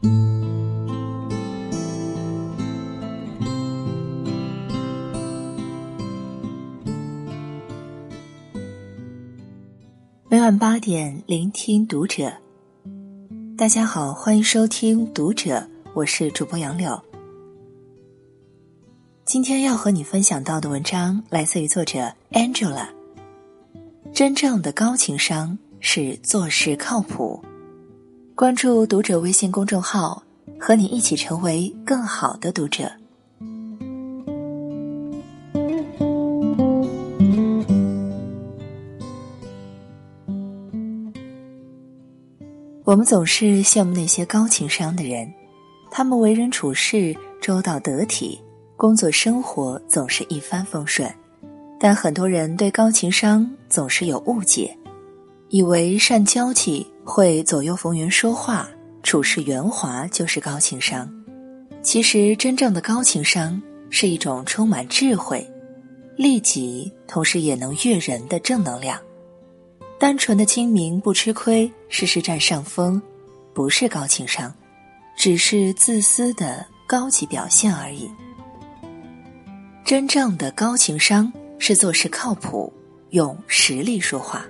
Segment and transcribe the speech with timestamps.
[0.00, 0.08] 每
[10.40, 12.32] 晚八点，聆听读者。
[13.56, 15.56] 大家好，欢迎收听《读者》，
[15.94, 17.02] 我是主播杨柳。
[19.24, 22.86] 今天要和你分享到的文章来自于作者 Angela。
[24.12, 27.42] 真正的高情商是做事靠谱。
[28.38, 30.22] 关注《读者》微信公众号，
[30.60, 32.88] 和你一起成为更好的读者。
[42.84, 45.28] 我们总是羡慕那些高情商的人，
[45.90, 48.40] 他们为人处事周到得体，
[48.76, 51.12] 工作生活总是一帆风顺。
[51.80, 54.78] 但很多人对高情商总是有误解，
[55.48, 58.68] 以为善交际、会左右逢源说话、
[59.02, 61.10] 处事圆滑就是高情商。
[61.82, 65.44] 其实，真正的高情商是一种充满智慧、
[66.16, 69.00] 利己，同时也能悦人的正能量。
[69.98, 73.00] 单纯的精明不吃亏，事事占上风，
[73.54, 74.52] 不是高情商，
[75.16, 78.08] 只是自私的高级表现而已。
[79.82, 82.70] 真正的高情商是做事靠谱，
[83.10, 84.44] 用实力说话。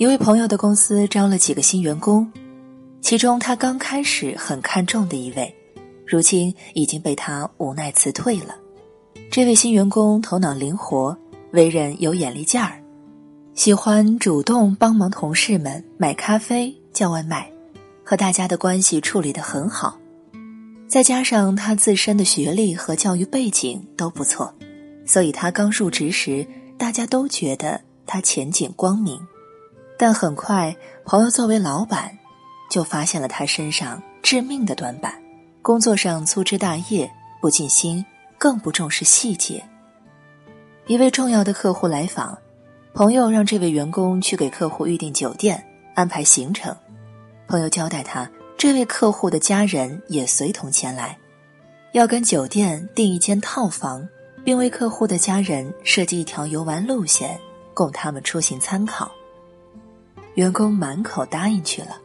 [0.00, 2.26] 一位朋友的公司招了几个新员工，
[3.02, 5.54] 其中他刚开始很看重的一位。
[6.06, 8.56] 如今已经被他无奈辞退了。
[9.30, 11.14] 这位新员工头脑灵活，
[11.52, 12.80] 为人有眼力劲儿，
[13.52, 17.52] 喜欢主动帮忙同事们买咖啡、叫外卖，
[18.02, 19.98] 和大家的关系处理得很好。
[20.88, 24.54] 再加上他自身的学历和教育背景都不错，
[25.04, 26.46] 所以他刚入职时，
[26.78, 29.20] 大家都觉得他前景光明。
[30.00, 32.18] 但很快，朋友作为老板，
[32.70, 35.12] 就发现了他身上致命的短板。
[35.60, 38.02] 工作上粗枝大叶，不尽心，
[38.38, 39.62] 更不重视细节。
[40.86, 42.38] 一位重要的客户来访，
[42.94, 45.62] 朋友让这位员工去给客户预订酒店、
[45.94, 46.74] 安排行程。
[47.46, 48.26] 朋友交代他，
[48.56, 51.18] 这位客户的家人也随同前来，
[51.92, 54.08] 要跟酒店订一间套房，
[54.46, 57.38] 并为客户的家人设计一条游玩路线，
[57.74, 59.12] 供他们出行参考。
[60.34, 62.00] 员工满口答应去了，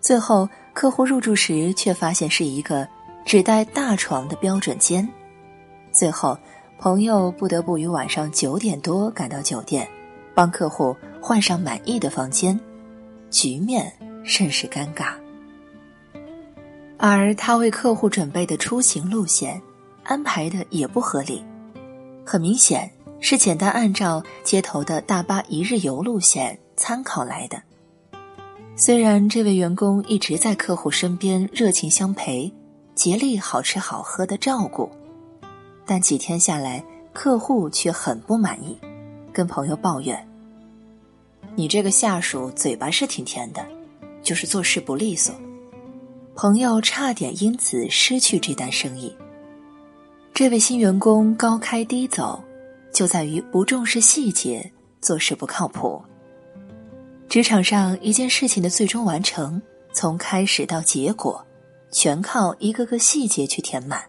[0.00, 0.48] 最后。
[0.74, 2.88] 客户入住时，却发现是一个
[3.26, 5.06] 只带大床的标准间。
[5.92, 6.34] 最后，
[6.78, 9.86] 朋友不得不于晚上九点多赶到酒店，
[10.34, 12.58] 帮客户换上满意的房间，
[13.30, 13.92] 局面
[14.24, 15.12] 甚是尴尬。
[16.96, 19.60] 而他为客户准备的出行路线
[20.04, 21.44] 安排的也不合理，
[22.24, 22.90] 很明显
[23.22, 27.62] 是简单按照街头的大巴一日游路线参考来的。
[28.74, 32.52] 虽然这位员工一直在客户身边热情相陪，
[32.96, 34.90] 竭力好吃好喝的照顾，
[35.86, 38.76] 但几天下来，客户却很不满意，
[39.32, 40.28] 跟朋友抱怨
[41.54, 43.64] ：“你这个下属嘴巴是挺甜的，
[44.20, 45.32] 就是做事不利索。”
[46.34, 49.14] 朋友差点因此失去这单生意。
[50.34, 52.42] 这位新员工高开低走，
[52.92, 54.70] 就在于不重视细节，
[55.00, 56.00] 做事不靠谱。
[57.28, 59.60] 职场上一件事情的最终完成，
[59.92, 61.44] 从开始到结果，
[61.90, 64.02] 全靠一个个细节去填满。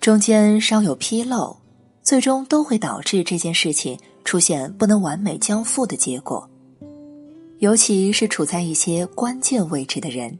[0.00, 1.56] 中间稍有纰漏，
[2.02, 6.48] 最终都会导致这件事情出现不能完美交付的结果。
[7.58, 10.38] 尤其是处在一些关键位置的人，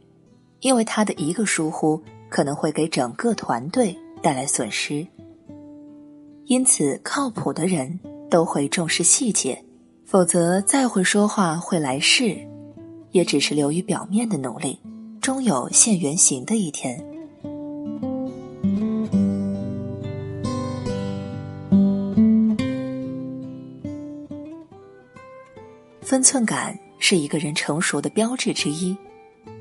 [0.59, 5.07] 因为他的一个疏忽，可能会给整个团队带来损失。
[6.47, 7.99] 因此，靠谱的人
[8.29, 9.61] 都会重视细节。
[10.05, 12.37] 否则，再会说话、会来事，
[13.11, 14.79] 也只是流于表面的努力，
[15.19, 16.97] 终有现原形的一天。
[26.01, 28.95] 分寸感是一个人成熟的标志之一。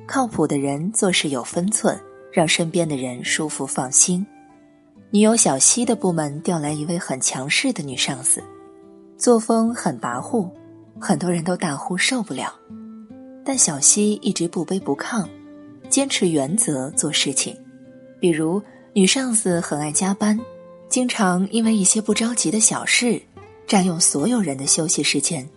[0.07, 1.99] 靠谱的人做事有分寸，
[2.33, 4.25] 让身边的人舒服放心。
[5.11, 8.43] 女友小西的部门调来一位很强势的女上司。
[9.17, 10.51] 作风很跋扈，
[11.01, 12.53] 很多人都大呼受不了。
[13.45, 15.25] 但小西一直不卑不亢，
[15.89, 17.57] 坚持原则做事情。
[18.19, 18.61] 比如
[18.93, 20.39] 女上司很爱加班，
[20.89, 23.23] 经常因为一些不着急的小事，
[23.65, 25.49] 占用所有人的休息时间。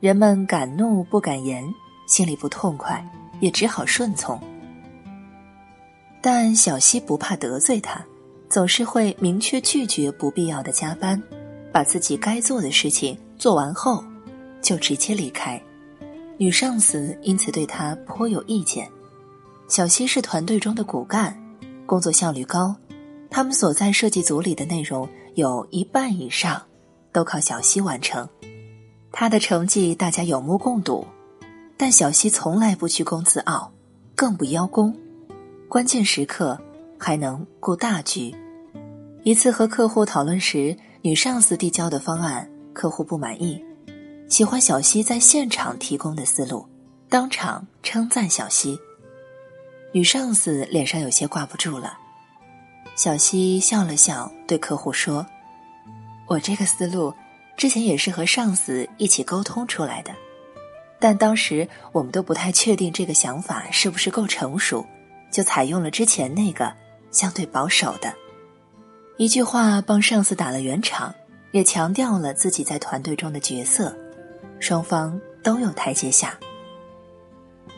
[0.00, 1.64] 人们敢怒不敢言，
[2.08, 3.02] 心里不痛快，
[3.38, 4.38] 也只好顺从。
[6.20, 8.04] 但小西不怕得罪他，
[8.52, 11.20] 总是会明确拒绝不必要的加班，
[11.72, 14.04] 把自己该做的事情做完后，
[14.60, 15.58] 就直接离开。
[16.36, 18.86] 女上司因此对他颇有意见。
[19.68, 21.34] 小西是团队中的骨干，
[21.86, 22.76] 工作效率高，
[23.30, 26.62] 他们所在设计组里的内容有一半以上
[27.10, 28.28] 都靠小西完成。
[29.10, 31.06] 他的成绩大家有目共睹，
[31.78, 33.72] 但小西从来不居功自傲，
[34.14, 34.94] 更不邀功，
[35.70, 36.60] 关键时刻
[36.98, 38.30] 还能顾大局。
[39.24, 43.64] 一次和客户讨论时，女上司递交的方案，客户不满意，
[44.28, 46.66] 喜欢小西在现场提供的思路，
[47.08, 48.76] 当场称赞小西。
[49.92, 51.96] 女上司脸上有些挂不住了，
[52.96, 55.24] 小西笑了笑，对客户说
[56.26, 57.14] ：“我这个思路。”
[57.54, 60.10] 之前也是和上司一起沟通出来的，
[60.98, 64.84] 但当时我们都不太确定这个想法是不是够成熟，
[65.30, 66.72] 就采用了之前那个
[67.12, 68.12] 相对保守的。
[69.22, 71.14] 一句话帮上司打了圆场，
[71.52, 73.96] 也强调了自己在团队中的角色，
[74.58, 76.36] 双方都有台阶下。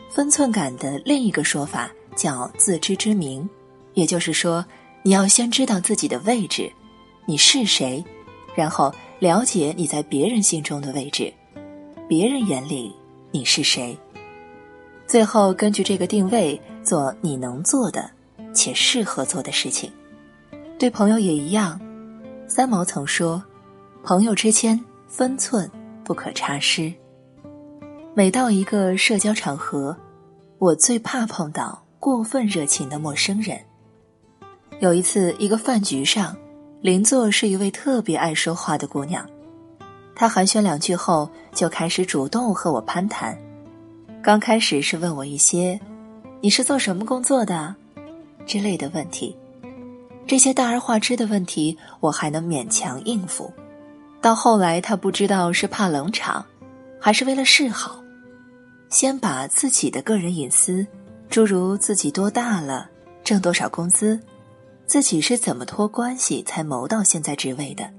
[0.09, 3.47] 分寸感的另一个说法叫自知之明，
[3.93, 4.65] 也就是说，
[5.03, 6.67] 你要先知道自己的位置，
[7.27, 8.03] 你是谁，
[8.55, 8.91] 然后。
[9.19, 11.33] 了解你在别人心中的位置，
[12.07, 12.93] 别人眼里
[13.31, 13.97] 你是谁？
[15.07, 18.11] 最后根据这个定位做你能做的
[18.53, 19.89] 且适合做的事情。
[20.77, 21.79] 对朋友也一样。
[22.47, 23.43] 三毛曾说
[24.03, 25.69] ：“朋友之间分寸
[26.03, 26.93] 不可差失。”
[28.13, 29.95] 每到一个社交场合，
[30.57, 33.59] 我最怕碰到过分热情的陌生人。
[34.79, 36.35] 有一次，一个饭局上。
[36.81, 39.27] 邻座是一位特别爱说话的姑娘，
[40.13, 43.35] 她寒暄两句后就开始主动和我攀谈。
[44.21, 45.79] 刚开始是问我一些
[46.41, 47.73] “你是做什么工作的”
[48.45, 49.35] 之类的问题，
[50.27, 53.53] 这些大而化之的问题我还能勉强应付。
[54.21, 56.43] 到后来，她不知道是怕冷场，
[56.99, 58.01] 还是为了示好，
[58.89, 60.85] 先把自己的个人隐私，
[61.29, 62.89] 诸如自己多大了、
[63.23, 64.19] 挣多少工资。
[64.87, 67.89] 自己是怎么托关系才谋到现在职位的，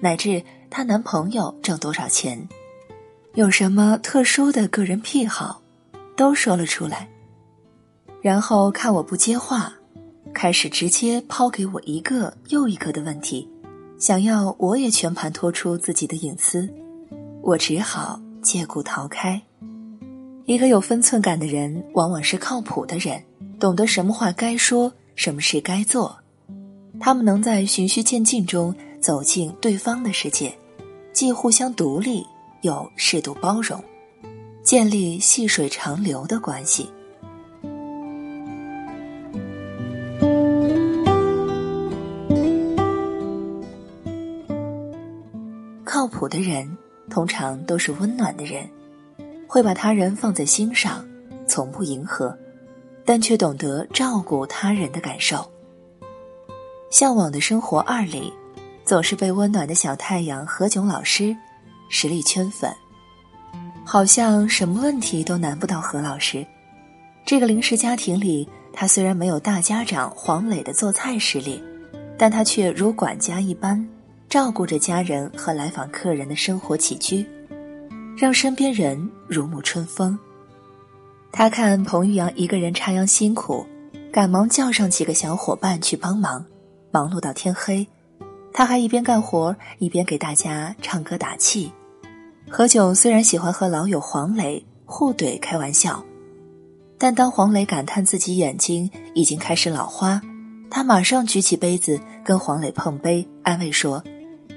[0.00, 2.48] 乃至她男朋友挣多少钱，
[3.34, 5.60] 有什么特殊的个人癖好，
[6.16, 7.08] 都说了出来。
[8.20, 9.72] 然后看我不接话，
[10.34, 13.48] 开始直接抛给我一个又一个的问题，
[13.98, 16.68] 想要我也全盘托出自己的隐私，
[17.42, 19.40] 我只好借故逃开。
[20.44, 23.22] 一个有分寸感的人，往往是靠谱的人，
[23.60, 24.92] 懂得什么话该说。
[25.14, 26.18] 什么事该做？
[26.98, 30.56] 他们能在循序渐进中走进对方的世界，
[31.12, 32.26] 既互相独立
[32.62, 33.78] 又适度包容，
[34.62, 36.88] 建立细水长流的关系。
[46.22, 46.78] 苦的人
[47.10, 48.64] 通常都是温暖的人，
[49.48, 51.04] 会把他人放在心上，
[51.48, 52.38] 从不迎合。
[53.04, 55.38] 但却懂得照顾他人的感受。
[56.92, 58.32] 《向往的生活二》里，
[58.84, 61.36] 总是被温暖的小太阳何炅老师
[61.88, 62.72] 实力圈粉，
[63.84, 66.46] 好像什么问题都难不到何老师。
[67.26, 71.60] 这个临时家庭里，他虽然没有大家长黄磊的做菜实力，
[72.16, 73.84] 但他却如管家一般
[74.32, 77.26] 照顾着家人和来访客人的生活起居，
[78.16, 80.18] 让身边人如沐春风。
[81.30, 83.66] 他看彭玉阳一个人插秧辛苦，
[84.10, 86.42] 赶忙叫上几个小伙伴去帮忙，
[86.90, 87.86] 忙碌到天黑。
[88.54, 91.70] 他还一边干活一边给大家唱歌打气。
[92.48, 96.02] 何炅虽然喜欢和老友黄磊互怼开玩笑，
[96.96, 100.22] 但当黄磊感叹自己眼睛已经开始老花，
[100.70, 104.02] 他马上举起杯子跟黄磊碰杯，安慰说：“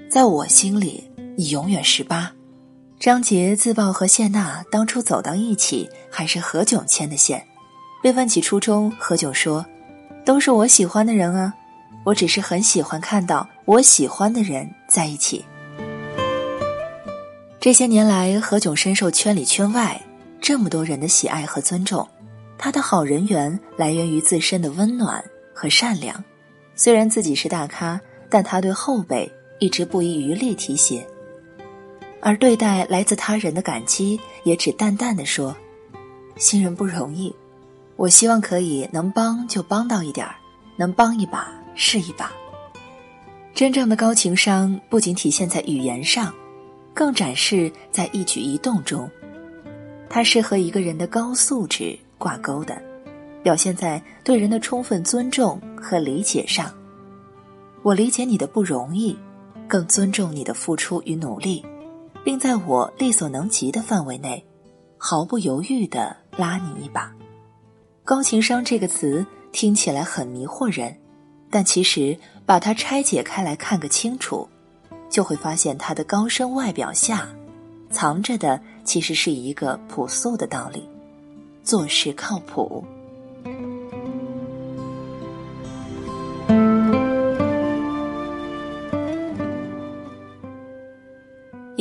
[0.10, 2.32] 在我心里，你永远十八。”
[2.98, 7.46] 张杰自曝和谢娜当初走到一起还是何炅牵的线，
[8.02, 9.66] 被问起初衷，何炅说
[10.26, 11.54] ：“都是我喜欢的人啊，
[12.06, 15.44] 我只是很喜欢看到我喜欢的人在一起。”
[17.60, 20.02] 这些年来，何炅深受圈里圈外
[20.40, 22.08] 这么多人的喜爱和尊重，
[22.58, 26.24] 他的好人缘来源于自身的温暖和善良。
[26.76, 31.06] 虽然自己是大咖，但他对后辈一直不遗余力提携。
[32.22, 35.56] 而对待来自他人的感激，也只淡淡的说
[36.38, 37.34] ：“新人不容易，
[37.96, 40.36] 我希望可以能帮就帮到一点儿，
[40.76, 42.32] 能帮一把是一把。”
[43.54, 46.34] 真正的高情商不仅体现在语言上，
[46.94, 49.10] 更展示在一举一动中。
[50.10, 52.82] 它是和一个人的高素质挂钩的，
[53.44, 56.74] 表现在对人的充分尊重和理解上。
[57.82, 59.16] 我理解你的不容易，
[59.68, 61.66] 更尊重你的付出与努力，
[62.24, 64.46] 并在我力所能及的范围内，
[64.98, 67.14] 毫不犹豫的拉你一把。
[68.04, 70.96] 高情商这个词听起来很迷惑人，
[71.50, 74.48] 但其实把它拆解开来看个清楚，
[75.10, 77.28] 就会发现它的高深外表下，
[77.90, 80.88] 藏着的其实是一个朴素的道理：
[81.64, 82.84] 做事靠谱。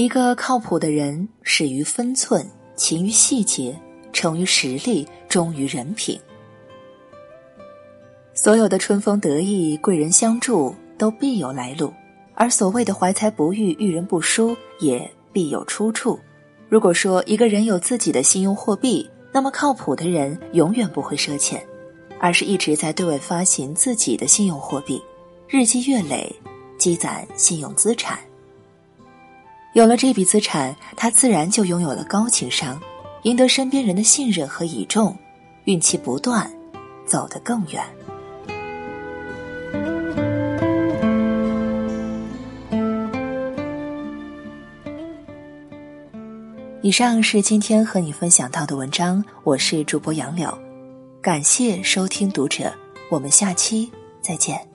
[0.04, 2.46] 一个靠谱的人，始于分寸，
[2.76, 3.74] 勤于细节，
[4.12, 6.20] 成于实力，忠于人品。
[8.34, 11.90] 所有的春风得意、贵人相助，都必有来路；
[12.34, 16.20] 而所谓的怀才不遇、遇人不淑，也必有出处。
[16.68, 21.66] 如果说一个人有自己的信用货币，那么靠谱的人永远不会赊欠，
[22.20, 25.02] 而是一直在对外发行自己的信用货币，
[25.48, 26.30] 日积月累，
[26.76, 28.18] 积攒信用资产。
[29.74, 32.80] 有了这笔资产，他自然就拥有了高情商，
[33.22, 35.16] 赢得身边人的信任和倚重，
[35.64, 36.48] 运气不断，
[37.04, 37.84] 走得更远。
[46.80, 50.56] 以上是今天和你分享到的文章，我是主播杨柳，
[51.20, 52.72] 感谢收听读者，
[53.10, 53.90] 我们下期
[54.22, 54.73] 再见。